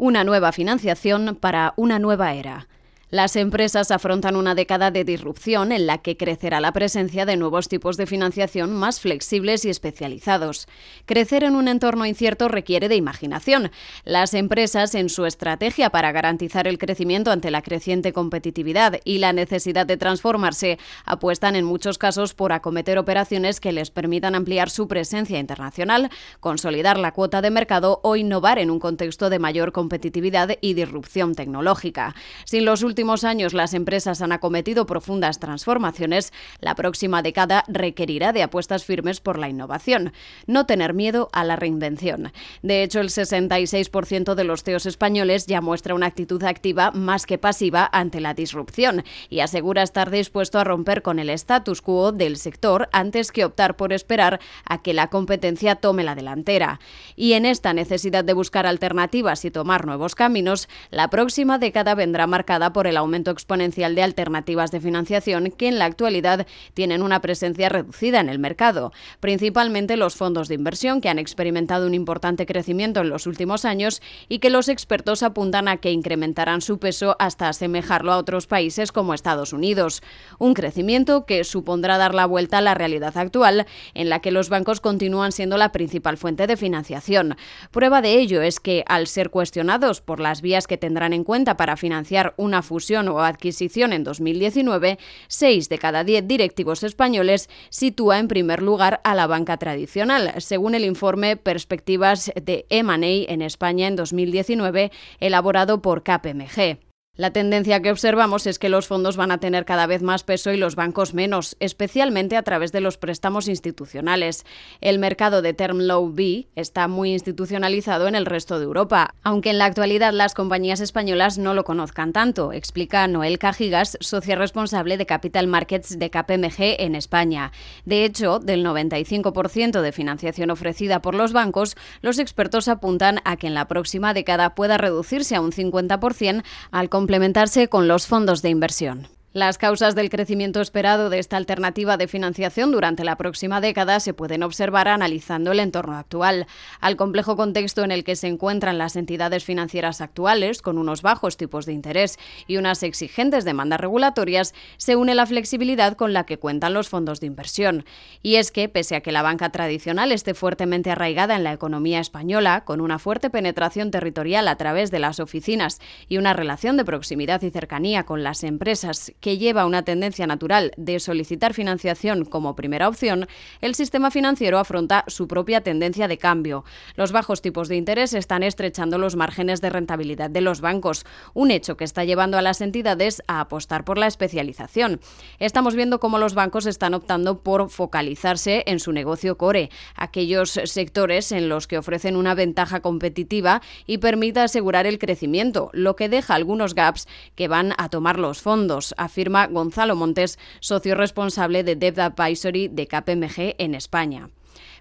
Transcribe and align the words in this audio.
Una 0.00 0.22
nueva 0.22 0.52
financiación 0.52 1.36
para 1.40 1.74
una 1.76 1.98
nueva 1.98 2.32
era. 2.32 2.68
Las 3.10 3.36
empresas 3.36 3.90
afrontan 3.90 4.36
una 4.36 4.54
década 4.54 4.90
de 4.90 5.02
disrupción 5.02 5.72
en 5.72 5.86
la 5.86 5.96
que 5.96 6.18
crecerá 6.18 6.60
la 6.60 6.72
presencia 6.72 7.24
de 7.24 7.38
nuevos 7.38 7.68
tipos 7.68 7.96
de 7.96 8.04
financiación 8.04 8.74
más 8.74 9.00
flexibles 9.00 9.64
y 9.64 9.70
especializados. 9.70 10.68
Crecer 11.06 11.42
en 11.42 11.56
un 11.56 11.68
entorno 11.68 12.04
incierto 12.04 12.48
requiere 12.48 12.86
de 12.90 12.96
imaginación. 12.96 13.70
Las 14.04 14.34
empresas, 14.34 14.94
en 14.94 15.08
su 15.08 15.24
estrategia 15.24 15.88
para 15.88 16.12
garantizar 16.12 16.68
el 16.68 16.76
crecimiento 16.76 17.30
ante 17.30 17.50
la 17.50 17.62
creciente 17.62 18.12
competitividad 18.12 19.00
y 19.04 19.20
la 19.20 19.32
necesidad 19.32 19.86
de 19.86 19.96
transformarse, 19.96 20.78
apuestan 21.06 21.56
en 21.56 21.64
muchos 21.64 21.96
casos 21.96 22.34
por 22.34 22.52
acometer 22.52 22.98
operaciones 22.98 23.58
que 23.58 23.72
les 23.72 23.90
permitan 23.90 24.34
ampliar 24.34 24.68
su 24.68 24.86
presencia 24.86 25.38
internacional, 25.38 26.10
consolidar 26.40 26.98
la 26.98 27.12
cuota 27.12 27.40
de 27.40 27.50
mercado 27.50 28.00
o 28.02 28.16
innovar 28.16 28.58
en 28.58 28.70
un 28.70 28.78
contexto 28.78 29.30
de 29.30 29.38
mayor 29.38 29.72
competitividad 29.72 30.58
y 30.60 30.74
disrupción 30.74 31.34
tecnológica. 31.34 32.14
Sin 32.44 32.66
los 32.66 32.82
últimos 32.82 32.97
años 32.98 33.54
las 33.54 33.74
empresas 33.74 34.22
han 34.22 34.32
acometido 34.32 34.84
profundas 34.84 35.38
transformaciones, 35.38 36.32
la 36.60 36.74
próxima 36.74 37.22
década 37.22 37.62
requerirá 37.68 38.32
de 38.32 38.42
apuestas 38.42 38.84
firmes 38.84 39.20
por 39.20 39.38
la 39.38 39.48
innovación. 39.48 40.12
No 40.46 40.66
tener 40.66 40.94
miedo 40.94 41.28
a 41.32 41.44
la 41.44 41.54
reinvención. 41.54 42.32
De 42.62 42.82
hecho, 42.82 43.00
el 43.00 43.10
66% 43.10 44.34
de 44.34 44.44
los 44.44 44.64
CEOs 44.64 44.86
españoles 44.86 45.46
ya 45.46 45.60
muestra 45.60 45.94
una 45.94 46.06
actitud 46.06 46.42
activa 46.42 46.90
más 46.90 47.24
que 47.24 47.38
pasiva 47.38 47.88
ante 47.92 48.20
la 48.20 48.34
disrupción 48.34 49.04
y 49.28 49.40
asegura 49.40 49.84
estar 49.84 50.10
dispuesto 50.10 50.58
a 50.58 50.64
romper 50.64 51.02
con 51.02 51.20
el 51.20 51.30
status 51.30 51.80
quo 51.80 52.10
del 52.10 52.36
sector 52.36 52.88
antes 52.92 53.30
que 53.30 53.44
optar 53.44 53.76
por 53.76 53.92
esperar 53.92 54.40
a 54.64 54.82
que 54.82 54.92
la 54.92 55.08
competencia 55.08 55.76
tome 55.76 56.02
la 56.02 56.16
delantera. 56.16 56.80
Y 57.14 57.34
en 57.34 57.46
esta 57.46 57.72
necesidad 57.72 58.24
de 58.24 58.32
buscar 58.32 58.66
alternativas 58.66 59.44
y 59.44 59.52
tomar 59.52 59.86
nuevos 59.86 60.16
caminos, 60.16 60.68
la 60.90 61.10
próxima 61.10 61.58
década 61.58 61.94
vendrá 61.94 62.26
marcada 62.26 62.72
por 62.72 62.87
el 62.88 62.96
aumento 62.96 63.30
exponencial 63.30 63.94
de 63.94 64.02
alternativas 64.02 64.70
de 64.70 64.80
financiación 64.80 65.50
que 65.50 65.68
en 65.68 65.78
la 65.78 65.84
actualidad 65.84 66.46
tienen 66.74 67.02
una 67.02 67.20
presencia 67.20 67.68
reducida 67.68 68.20
en 68.20 68.28
el 68.28 68.38
mercado, 68.38 68.92
principalmente 69.20 69.96
los 69.96 70.16
fondos 70.16 70.48
de 70.48 70.54
inversión 70.54 71.00
que 71.00 71.08
han 71.08 71.18
experimentado 71.18 71.86
un 71.86 71.94
importante 71.94 72.46
crecimiento 72.46 73.00
en 73.00 73.10
los 73.10 73.26
últimos 73.26 73.64
años 73.64 74.02
y 74.28 74.38
que 74.38 74.50
los 74.50 74.68
expertos 74.68 75.22
apuntan 75.22 75.68
a 75.68 75.76
que 75.76 75.92
incrementarán 75.92 76.60
su 76.60 76.78
peso 76.78 77.16
hasta 77.18 77.48
asemejarlo 77.48 78.12
a 78.12 78.18
otros 78.18 78.46
países 78.46 78.92
como 78.92 79.14
Estados 79.14 79.52
Unidos. 79.52 80.02
Un 80.38 80.54
crecimiento 80.54 81.26
que 81.26 81.44
supondrá 81.44 81.98
dar 81.98 82.14
la 82.14 82.26
vuelta 82.26 82.58
a 82.58 82.62
la 82.62 82.74
realidad 82.74 83.16
actual 83.16 83.66
en 83.94 84.08
la 84.08 84.20
que 84.20 84.30
los 84.30 84.48
bancos 84.48 84.80
continúan 84.80 85.32
siendo 85.32 85.56
la 85.56 85.72
principal 85.72 86.16
fuente 86.16 86.46
de 86.46 86.56
financiación. 86.56 87.36
Prueba 87.70 88.02
de 88.02 88.18
ello 88.18 88.42
es 88.42 88.60
que, 88.60 88.84
al 88.86 89.06
ser 89.06 89.30
cuestionados 89.30 90.00
por 90.00 90.20
las 90.20 90.42
vías 90.42 90.66
que 90.66 90.78
tendrán 90.78 91.12
en 91.12 91.24
cuenta 91.24 91.56
para 91.56 91.76
financiar 91.76 92.34
una 92.36 92.62
fusión 92.62 92.77
o 93.08 93.20
adquisición 93.20 93.92
en 93.92 94.04
2019, 94.04 94.98
6 95.28 95.68
de 95.68 95.78
cada 95.78 96.04
10 96.04 96.26
directivos 96.26 96.82
españoles 96.82 97.48
sitúa 97.70 98.18
en 98.18 98.28
primer 98.28 98.62
lugar 98.62 99.00
a 99.04 99.14
la 99.14 99.26
banca 99.26 99.56
tradicional, 99.56 100.32
según 100.38 100.74
el 100.74 100.84
informe 100.84 101.36
Perspectivas 101.36 102.32
de 102.34 102.66
M&A 102.70 103.32
en 103.32 103.42
España 103.42 103.86
en 103.88 103.96
2019, 103.96 104.90
elaborado 105.20 105.82
por 105.82 106.02
KPMG. 106.02 106.87
La 107.18 107.32
tendencia 107.32 107.82
que 107.82 107.90
observamos 107.90 108.46
es 108.46 108.60
que 108.60 108.68
los 108.68 108.86
fondos 108.86 109.16
van 109.16 109.32
a 109.32 109.38
tener 109.38 109.64
cada 109.64 109.88
vez 109.88 110.02
más 110.02 110.22
peso 110.22 110.52
y 110.52 110.56
los 110.56 110.76
bancos 110.76 111.14
menos, 111.14 111.56
especialmente 111.58 112.36
a 112.36 112.44
través 112.44 112.70
de 112.70 112.80
los 112.80 112.96
préstamos 112.96 113.48
institucionales. 113.48 114.46
El 114.80 115.00
mercado 115.00 115.42
de 115.42 115.52
Term 115.52 115.78
Low 115.80 116.12
B 116.14 116.46
está 116.54 116.86
muy 116.86 117.10
institucionalizado 117.10 118.06
en 118.06 118.14
el 118.14 118.24
resto 118.24 118.60
de 118.60 118.66
Europa, 118.66 119.16
aunque 119.24 119.50
en 119.50 119.58
la 119.58 119.64
actualidad 119.64 120.12
las 120.12 120.34
compañías 120.34 120.78
españolas 120.78 121.38
no 121.38 121.54
lo 121.54 121.64
conozcan 121.64 122.12
tanto, 122.12 122.52
explica 122.52 123.08
Noel 123.08 123.40
Cajigas, 123.40 123.98
socia 124.00 124.36
responsable 124.36 124.96
de 124.96 125.06
Capital 125.06 125.48
Markets 125.48 125.98
de 125.98 126.10
KPMG 126.10 126.76
en 126.78 126.94
España. 126.94 127.50
De 127.84 128.04
hecho, 128.04 128.38
del 128.38 128.64
95% 128.64 129.80
de 129.80 129.90
financiación 129.90 130.52
ofrecida 130.52 131.02
por 131.02 131.16
los 131.16 131.32
bancos, 131.32 131.76
los 132.00 132.20
expertos 132.20 132.68
apuntan 132.68 133.18
a 133.24 133.36
que 133.36 133.48
en 133.48 133.54
la 133.54 133.66
próxima 133.66 134.14
década 134.14 134.54
pueda 134.54 134.78
reducirse 134.78 135.34
a 135.34 135.40
un 135.40 135.50
50% 135.50 136.44
al 136.70 136.88
complementarse 137.08 137.68
con 137.68 137.88
los 137.88 138.06
fondos 138.06 138.42
de 138.42 138.50
inversión. 138.50 139.08
Las 139.34 139.58
causas 139.58 139.94
del 139.94 140.08
crecimiento 140.08 140.62
esperado 140.62 141.10
de 141.10 141.18
esta 141.18 141.36
alternativa 141.36 141.98
de 141.98 142.08
financiación 142.08 142.72
durante 142.72 143.04
la 143.04 143.16
próxima 143.18 143.60
década 143.60 144.00
se 144.00 144.14
pueden 144.14 144.42
observar 144.42 144.88
analizando 144.88 145.52
el 145.52 145.60
entorno 145.60 145.98
actual. 145.98 146.46
Al 146.80 146.96
complejo 146.96 147.36
contexto 147.36 147.84
en 147.84 147.90
el 147.90 148.04
que 148.04 148.16
se 148.16 148.26
encuentran 148.26 148.78
las 148.78 148.96
entidades 148.96 149.44
financieras 149.44 150.00
actuales, 150.00 150.62
con 150.62 150.78
unos 150.78 151.02
bajos 151.02 151.36
tipos 151.36 151.66
de 151.66 151.74
interés 151.74 152.18
y 152.46 152.56
unas 152.56 152.82
exigentes 152.82 153.44
demandas 153.44 153.80
regulatorias, 153.80 154.54
se 154.78 154.96
une 154.96 155.14
la 155.14 155.26
flexibilidad 155.26 155.94
con 155.94 156.14
la 156.14 156.24
que 156.24 156.38
cuentan 156.38 156.72
los 156.72 156.88
fondos 156.88 157.20
de 157.20 157.26
inversión. 157.26 157.84
Y 158.22 158.36
es 158.36 158.50
que, 158.50 158.70
pese 158.70 158.96
a 158.96 159.02
que 159.02 159.12
la 159.12 159.20
banca 159.20 159.50
tradicional 159.50 160.10
esté 160.10 160.32
fuertemente 160.32 160.90
arraigada 160.90 161.36
en 161.36 161.44
la 161.44 161.52
economía 161.52 162.00
española, 162.00 162.64
con 162.64 162.80
una 162.80 162.98
fuerte 162.98 163.28
penetración 163.28 163.90
territorial 163.90 164.48
a 164.48 164.56
través 164.56 164.90
de 164.90 165.00
las 165.00 165.20
oficinas 165.20 165.80
y 166.08 166.16
una 166.16 166.32
relación 166.32 166.78
de 166.78 166.86
proximidad 166.86 167.42
y 167.42 167.50
cercanía 167.50 168.04
con 168.04 168.22
las 168.22 168.42
empresas 168.42 169.12
que 169.20 169.38
lleva 169.38 169.66
una 169.66 169.82
tendencia 169.82 170.26
natural 170.26 170.72
de 170.76 171.00
solicitar 171.00 171.54
financiación 171.54 172.24
como 172.24 172.56
primera 172.56 172.88
opción, 172.88 173.26
el 173.60 173.74
sistema 173.74 174.10
financiero 174.10 174.58
afronta 174.58 175.04
su 175.06 175.28
propia 175.28 175.62
tendencia 175.62 176.08
de 176.08 176.18
cambio. 176.18 176.64
Los 176.94 177.12
bajos 177.12 177.42
tipos 177.42 177.68
de 177.68 177.76
interés 177.76 178.14
están 178.14 178.42
estrechando 178.42 178.98
los 178.98 179.16
márgenes 179.16 179.60
de 179.60 179.70
rentabilidad 179.70 180.30
de 180.30 180.40
los 180.40 180.60
bancos, 180.60 181.04
un 181.34 181.50
hecho 181.50 181.76
que 181.76 181.84
está 181.84 182.04
llevando 182.04 182.38
a 182.38 182.42
las 182.42 182.60
entidades 182.60 183.22
a 183.26 183.40
apostar 183.40 183.84
por 183.84 183.98
la 183.98 184.06
especialización. 184.06 185.00
Estamos 185.38 185.74
viendo 185.74 186.00
cómo 186.00 186.18
los 186.18 186.34
bancos 186.34 186.66
están 186.66 186.94
optando 186.94 187.38
por 187.38 187.70
focalizarse 187.70 188.64
en 188.66 188.80
su 188.80 188.92
negocio 188.92 189.36
core, 189.36 189.70
aquellos 189.94 190.50
sectores 190.64 191.32
en 191.32 191.48
los 191.48 191.66
que 191.66 191.78
ofrecen 191.78 192.16
una 192.16 192.34
ventaja 192.34 192.80
competitiva 192.80 193.62
y 193.86 193.98
permita 193.98 194.44
asegurar 194.44 194.86
el 194.86 194.98
crecimiento, 194.98 195.70
lo 195.72 195.96
que 195.96 196.08
deja 196.08 196.34
algunos 196.34 196.74
gaps 196.74 197.06
que 197.34 197.48
van 197.48 197.74
a 197.78 197.88
tomar 197.88 198.18
los 198.18 198.42
fondos, 198.42 198.94
afirma 199.08 199.48
Gonzalo 199.48 199.96
Montes, 199.96 200.38
socio 200.60 200.94
responsable 200.94 201.64
de 201.64 201.74
Debt 201.74 201.98
Advisory 201.98 202.68
de 202.68 202.86
KPMG 202.86 203.56
en 203.58 203.74
España. 203.74 204.30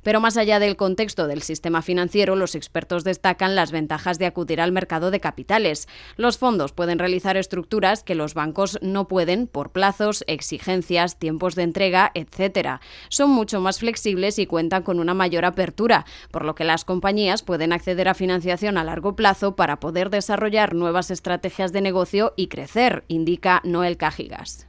Pero 0.03 0.19
más 0.19 0.37
allá 0.37 0.59
del 0.59 0.75
contexto 0.75 1.27
del 1.27 1.41
sistema 1.41 1.81
financiero, 1.81 2.35
los 2.35 2.55
expertos 2.55 3.03
destacan 3.03 3.55
las 3.55 3.71
ventajas 3.71 4.19
de 4.19 4.25
acudir 4.25 4.61
al 4.61 4.71
mercado 4.71 5.11
de 5.11 5.19
capitales. 5.19 5.87
Los 6.15 6.37
fondos 6.37 6.71
pueden 6.71 6.99
realizar 6.99 7.37
estructuras 7.37 8.03
que 8.03 8.15
los 8.15 8.33
bancos 8.33 8.79
no 8.81 9.07
pueden 9.07 9.47
por 9.47 9.71
plazos, 9.71 10.23
exigencias, 10.27 11.19
tiempos 11.19 11.55
de 11.55 11.63
entrega, 11.63 12.11
etc. 12.13 12.79
Son 13.09 13.29
mucho 13.29 13.59
más 13.59 13.79
flexibles 13.79 14.39
y 14.39 14.47
cuentan 14.47 14.83
con 14.83 14.99
una 14.99 15.13
mayor 15.13 15.45
apertura, 15.45 16.05
por 16.31 16.45
lo 16.45 16.55
que 16.55 16.63
las 16.63 16.85
compañías 16.85 17.43
pueden 17.43 17.73
acceder 17.73 18.07
a 18.07 18.13
financiación 18.13 18.77
a 18.77 18.83
largo 18.83 19.15
plazo 19.15 19.55
para 19.55 19.79
poder 19.79 20.09
desarrollar 20.09 20.73
nuevas 20.73 21.11
estrategias 21.11 21.73
de 21.73 21.81
negocio 21.81 22.33
y 22.35 22.47
crecer, 22.47 23.03
indica 23.07 23.61
Noel 23.63 23.97
Cajigas. 23.97 24.67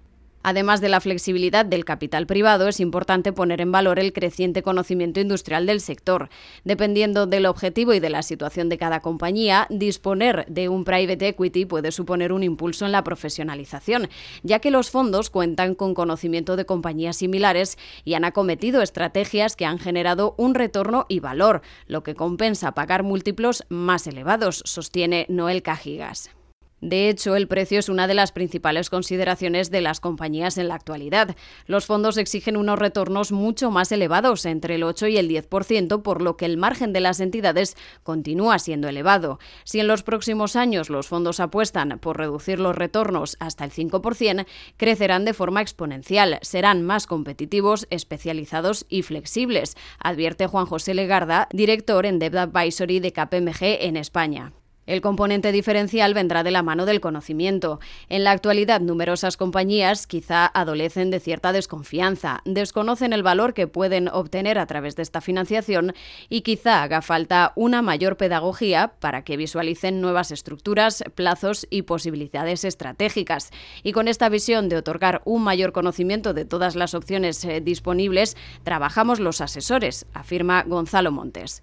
Además 0.48 0.81
de 0.81 0.88
la 0.88 1.03
flexibilidad 1.03 1.66
del 1.66 1.84
capital 1.84 2.26
privado, 2.26 2.69
es 2.69 2.81
importante 2.81 3.34
poner 3.34 3.60
en 3.60 3.70
valor 3.70 3.98
el 3.98 4.14
creciente 4.14 4.62
conocimiento 4.62 5.20
industrial 5.20 5.66
del 5.66 5.82
sector. 5.82 6.31
Dependiendo 6.64 7.26
del 7.26 7.44
objetivo 7.44 7.92
y 7.92 8.00
de 8.00 8.09
la 8.09 8.22
situación 8.22 8.70
de 8.70 8.78
cada 8.78 9.00
compañía, 9.00 9.66
disponer 9.69 10.47
de 10.48 10.70
un 10.70 10.84
private 10.84 11.28
equity 11.28 11.66
puede 11.66 11.92
suponer 11.92 12.32
un 12.32 12.42
impulso 12.42 12.86
en 12.86 12.92
la 12.92 13.04
profesionalización, 13.04 14.09
ya 14.42 14.59
que 14.59 14.70
los 14.70 14.91
fondos 14.91 15.28
cuentan 15.28 15.75
con 15.75 15.92
conocimiento 15.92 16.56
de 16.56 16.65
compañías 16.65 17.19
similares 17.19 17.76
y 18.06 18.15
han 18.15 18.25
acometido 18.25 18.80
estrategias 18.80 19.54
que 19.54 19.66
han 19.66 19.78
generado 19.78 20.34
un 20.38 20.54
retorno 20.54 21.04
y 21.10 21.20
valor, 21.20 21.60
lo 21.88 22.03
que 22.03 22.15
compensa 22.15 22.72
pagar 22.72 23.03
múltiplos 23.03 23.66
más 23.69 24.06
elevados, 24.06 24.62
sostiene 24.65 25.26
Noel 25.28 25.62
Cajigas. 25.62 26.38
De 26.80 27.09
hecho, 27.09 27.34
el 27.34 27.48
precio 27.48 27.80
es 27.80 27.89
una 27.89 28.07
de 28.07 28.15
las 28.15 28.30
principales 28.30 28.89
consideraciones 28.89 29.71
de 29.71 29.80
las 29.80 29.98
compañías 29.98 30.59
en 30.59 30.69
la 30.69 30.77
actualidad. 30.77 31.34
Los 31.66 31.86
fondos 31.86 32.16
exigen 32.16 32.57
unos 32.57 32.78
retornos 32.78 33.33
mucho 33.33 33.71
más 33.72 33.91
elevados, 33.91 34.47
entre 34.47 34.77
el 34.77 34.84
8 34.84 35.09
y 35.09 35.16
el 35.16 35.28
10%, 35.28 36.03
por 36.03 36.22
lo 36.22 36.36
que 36.36 36.45
el 36.45 36.57
margen 36.57 36.92
de 36.92 37.01
las 37.01 37.19
entidades 37.19 37.77
continúa 38.04 38.60
siendo 38.60 38.89
elevado. 38.89 39.41
Si 39.65 39.80
en 39.80 39.89
los 39.89 40.04
próximos 40.04 40.54
años 40.54 40.89
los 40.89 41.09
fondos 41.09 41.41
apuestan 41.41 41.98
por 41.98 42.16
reducir 42.16 42.60
los 42.60 42.77
retornos 42.77 43.36
hasta 43.41 43.65
el 43.65 43.72
5%, 43.72 44.47
crecerán 44.77 45.24
de 45.24 45.34
forma 45.34 45.63
exponencial, 45.63 46.39
serán 46.42 46.83
más 46.83 47.07
competitivos, 47.07 47.89
especializados 47.91 48.86
y 48.89 49.03
flexibles, 49.03 49.77
advierte 49.98 50.47
Juan 50.47 50.66
José 50.66 50.95
Legarda, 50.95 51.48
director 51.53 52.07
en 52.07 52.21
Debt 52.21 52.36
Advisory 52.36 53.01
de 53.01 53.13
KPMG 53.13 53.63
en 53.81 53.97
España. 53.97 54.53
El 54.88 55.02
componente 55.02 55.52
diferencial 55.52 56.14
vendrá 56.14 56.42
de 56.42 56.50
la 56.50 56.62
mano 56.62 56.86
del 56.86 57.02
conocimiento. 57.02 57.78
En 58.08 58.24
la 58.24 58.30
actualidad, 58.30 58.80
numerosas 58.80 59.36
compañías 59.36 60.06
quizá 60.06 60.46
adolecen 60.46 61.10
de 61.10 61.20
cierta 61.20 61.52
desconfianza, 61.52 62.40
desconocen 62.46 63.12
el 63.12 63.22
valor 63.22 63.52
que 63.52 63.66
pueden 63.66 64.08
obtener 64.08 64.58
a 64.58 64.64
través 64.64 64.96
de 64.96 65.02
esta 65.02 65.20
financiación 65.20 65.92
y 66.30 66.40
quizá 66.40 66.82
haga 66.82 67.02
falta 67.02 67.52
una 67.54 67.82
mayor 67.82 68.16
pedagogía 68.16 68.94
para 68.98 69.24
que 69.24 69.36
visualicen 69.36 70.00
nuevas 70.00 70.30
estructuras, 70.30 71.04
plazos 71.14 71.66
y 71.68 71.82
posibilidades 71.82 72.64
estratégicas. 72.64 73.50
Y 73.82 73.92
con 73.92 74.08
esta 74.08 74.30
visión 74.30 74.70
de 74.70 74.78
otorgar 74.78 75.20
un 75.26 75.44
mayor 75.44 75.72
conocimiento 75.72 76.32
de 76.32 76.46
todas 76.46 76.76
las 76.76 76.94
opciones 76.94 77.44
eh, 77.44 77.60
disponibles, 77.60 78.38
trabajamos 78.62 79.20
los 79.20 79.42
asesores, 79.42 80.06
afirma 80.14 80.62
Gonzalo 80.62 81.12
Montes. 81.12 81.62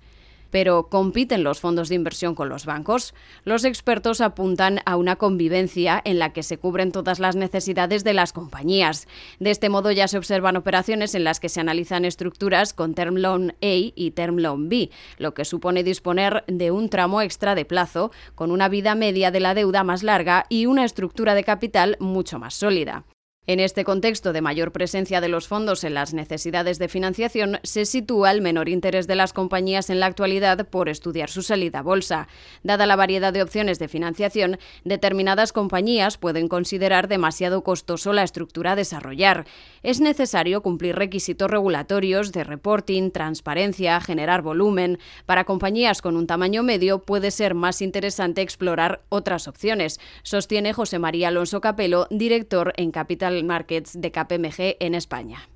Pero 0.51 0.87
¿compiten 0.89 1.43
los 1.43 1.59
fondos 1.59 1.89
de 1.89 1.95
inversión 1.95 2.35
con 2.35 2.49
los 2.49 2.65
bancos? 2.65 3.13
Los 3.43 3.65
expertos 3.65 4.21
apuntan 4.21 4.79
a 4.85 4.95
una 4.95 5.15
convivencia 5.15 6.01
en 6.05 6.19
la 6.19 6.33
que 6.33 6.43
se 6.43 6.57
cubren 6.57 6.91
todas 6.91 7.19
las 7.19 7.35
necesidades 7.35 8.03
de 8.03 8.13
las 8.13 8.33
compañías. 8.33 9.07
De 9.39 9.51
este 9.51 9.69
modo 9.69 9.91
ya 9.91 10.07
se 10.07 10.17
observan 10.17 10.57
operaciones 10.57 11.15
en 11.15 11.23
las 11.23 11.39
que 11.39 11.49
se 11.49 11.59
analizan 11.59 12.05
estructuras 12.05 12.73
con 12.73 12.93
Term 12.93 13.15
Loan 13.15 13.51
A 13.61 13.91
y 13.95 14.11
Term 14.11 14.37
Loan 14.37 14.69
B, 14.69 14.89
lo 15.17 15.33
que 15.33 15.45
supone 15.45 15.83
disponer 15.83 16.43
de 16.47 16.71
un 16.71 16.89
tramo 16.89 17.21
extra 17.21 17.55
de 17.55 17.65
plazo, 17.65 18.11
con 18.35 18.51
una 18.51 18.69
vida 18.69 18.95
media 18.95 19.31
de 19.31 19.39
la 19.39 19.53
deuda 19.53 19.83
más 19.83 20.03
larga 20.03 20.45
y 20.49 20.65
una 20.65 20.85
estructura 20.85 21.35
de 21.35 21.43
capital 21.43 21.97
mucho 21.99 22.39
más 22.39 22.53
sólida. 22.53 23.03
En 23.47 23.59
este 23.59 23.83
contexto 23.83 24.33
de 24.33 24.41
mayor 24.41 24.71
presencia 24.71 25.21
de 25.21 25.29
los 25.29 25.47
fondos 25.47 25.83
en 25.83 25.93
las 25.93 26.15
necesidades 26.15 26.79
de 26.79 26.87
financiación, 26.87 27.59
se 27.61 27.85
sitúa 27.85 28.31
el 28.31 28.41
menor 28.41 28.69
interés 28.69 29.05
de 29.05 29.13
las 29.13 29.33
compañías 29.33 29.91
en 29.91 29.99
la 29.99 30.07
actualidad 30.07 30.67
por 30.67 30.89
estudiar 30.89 31.29
su 31.29 31.43
salida 31.43 31.79
a 31.79 31.83
bolsa. 31.83 32.27
Dada 32.63 32.87
la 32.87 32.95
variedad 32.95 33.31
de 33.33 33.43
opciones 33.43 33.77
de 33.77 33.87
financiación, 33.87 34.57
determinadas 34.83 35.53
compañías 35.53 36.17
pueden 36.17 36.47
considerar 36.47 37.07
demasiado 37.07 37.63
costoso 37.63 38.13
la 38.13 38.23
estructura 38.23 38.71
a 38.71 38.75
desarrollar. 38.75 39.45
Es 39.83 40.01
necesario 40.01 40.63
cumplir 40.63 40.95
requisitos 40.95 41.51
regulatorios 41.51 42.31
de 42.31 42.45
reporting, 42.45 43.11
transparencia, 43.11 44.01
generar 44.01 44.41
volumen. 44.41 44.97
Para 45.27 45.43
compañías 45.43 46.01
con 46.01 46.17
un 46.17 46.25
tamaño 46.25 46.63
medio 46.63 47.03
puede 47.03 47.29
ser 47.29 47.53
más 47.53 47.83
interesante 47.83 48.41
explorar 48.41 49.03
otras 49.09 49.47
opciones, 49.47 49.99
sostiene 50.23 50.73
José 50.73 50.97
María 50.97 51.27
Alonso 51.27 51.61
Capelo, 51.61 52.07
director 52.09 52.73
en 52.77 52.89
Capital 52.89 53.34
Markets 53.43 53.99
de 53.99 54.11
KPMG 54.11 54.77
en 54.79 54.95
España. 54.95 55.54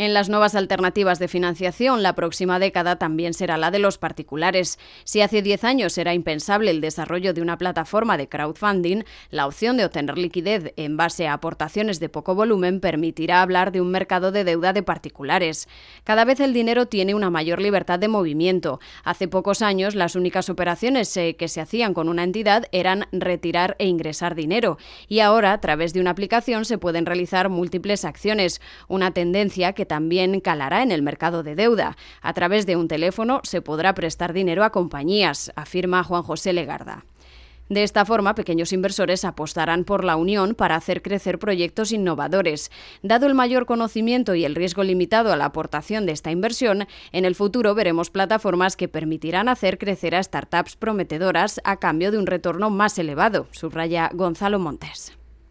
En 0.00 0.14
las 0.14 0.28
nuevas 0.28 0.54
alternativas 0.54 1.18
de 1.18 1.26
financiación, 1.26 2.04
la 2.04 2.14
próxima 2.14 2.60
década 2.60 3.00
también 3.00 3.34
será 3.34 3.56
la 3.56 3.72
de 3.72 3.80
los 3.80 3.98
particulares. 3.98 4.78
Si 5.02 5.22
hace 5.22 5.42
10 5.42 5.64
años 5.64 5.98
era 5.98 6.14
impensable 6.14 6.70
el 6.70 6.80
desarrollo 6.80 7.34
de 7.34 7.42
una 7.42 7.58
plataforma 7.58 8.16
de 8.16 8.28
crowdfunding, 8.28 9.02
la 9.30 9.48
opción 9.48 9.76
de 9.76 9.84
obtener 9.84 10.16
liquidez 10.16 10.72
en 10.76 10.96
base 10.96 11.26
a 11.26 11.32
aportaciones 11.32 11.98
de 11.98 12.08
poco 12.08 12.36
volumen 12.36 12.78
permitirá 12.78 13.42
hablar 13.42 13.72
de 13.72 13.80
un 13.80 13.90
mercado 13.90 14.30
de 14.30 14.44
deuda 14.44 14.72
de 14.72 14.84
particulares. 14.84 15.66
Cada 16.04 16.24
vez 16.24 16.38
el 16.38 16.52
dinero 16.52 16.86
tiene 16.86 17.16
una 17.16 17.30
mayor 17.30 17.60
libertad 17.60 17.98
de 17.98 18.06
movimiento. 18.06 18.78
Hace 19.02 19.26
pocos 19.26 19.62
años, 19.62 19.96
las 19.96 20.14
únicas 20.14 20.48
operaciones 20.48 21.16
eh, 21.16 21.34
que 21.36 21.48
se 21.48 21.60
hacían 21.60 21.92
con 21.92 22.08
una 22.08 22.22
entidad 22.22 22.66
eran 22.70 23.08
retirar 23.10 23.74
e 23.80 23.86
ingresar 23.86 24.36
dinero, 24.36 24.78
y 25.08 25.18
ahora, 25.18 25.52
a 25.52 25.60
través 25.60 25.92
de 25.92 26.00
una 26.00 26.10
aplicación, 26.10 26.66
se 26.66 26.78
pueden 26.78 27.04
realizar 27.04 27.48
múltiples 27.48 28.04
acciones, 28.04 28.60
una 28.86 29.10
tendencia 29.10 29.72
que 29.72 29.87
también 29.88 30.40
calará 30.40 30.84
en 30.84 30.92
el 30.92 31.02
mercado 31.02 31.42
de 31.42 31.56
deuda. 31.56 31.96
A 32.22 32.32
través 32.34 32.66
de 32.66 32.76
un 32.76 32.86
teléfono 32.86 33.40
se 33.42 33.60
podrá 33.60 33.94
prestar 33.94 34.32
dinero 34.32 34.62
a 34.62 34.70
compañías, 34.70 35.50
afirma 35.56 36.04
Juan 36.04 36.22
José 36.22 36.52
Legarda. 36.52 37.04
De 37.68 37.82
esta 37.82 38.06
forma, 38.06 38.34
pequeños 38.34 38.72
inversores 38.72 39.24
apostarán 39.24 39.84
por 39.84 40.02
la 40.02 40.16
unión 40.16 40.54
para 40.54 40.74
hacer 40.74 41.02
crecer 41.02 41.38
proyectos 41.38 41.92
innovadores. 41.92 42.70
Dado 43.02 43.26
el 43.26 43.34
mayor 43.34 43.66
conocimiento 43.66 44.34
y 44.34 44.44
el 44.44 44.54
riesgo 44.54 44.82
limitado 44.84 45.32
a 45.32 45.36
la 45.36 45.46
aportación 45.46 46.06
de 46.06 46.12
esta 46.12 46.30
inversión, 46.30 46.86
en 47.12 47.24
el 47.26 47.34
futuro 47.34 47.74
veremos 47.74 48.10
plataformas 48.10 48.76
que 48.76 48.88
permitirán 48.88 49.48
hacer 49.48 49.76
crecer 49.76 50.14
a 50.14 50.22
startups 50.22 50.76
prometedoras 50.76 51.60
a 51.64 51.76
cambio 51.76 52.10
de 52.10 52.18
un 52.18 52.26
retorno 52.26 52.70
más 52.70 52.98
elevado, 52.98 53.48
subraya 53.50 54.10
Gonzalo 54.14 54.58
Montes. 54.58 55.17